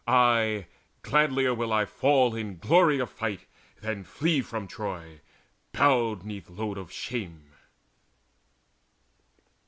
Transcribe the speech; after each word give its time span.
Ay, 0.07 0.65
gladlier 1.03 1.55
would 1.55 1.69
I 1.71 1.85
fall 1.85 2.31
with 2.31 2.59
glory 2.59 2.99
in 2.99 3.05
fight 3.05 3.41
Than 3.81 4.03
flee 4.03 4.41
from 4.41 4.67
Troy, 4.67 5.21
bowed 5.73 6.23
'neath 6.25 6.49
a 6.49 6.53
load 6.53 6.79
of 6.79 6.91
shame." 6.91 7.51